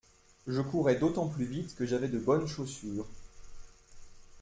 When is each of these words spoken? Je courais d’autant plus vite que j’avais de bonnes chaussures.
Je 0.47 0.61
courais 0.61 0.95
d’autant 0.95 1.27
plus 1.27 1.45
vite 1.45 1.75
que 1.75 1.85
j’avais 1.85 2.07
de 2.07 2.17
bonnes 2.17 2.47
chaussures. 2.47 3.05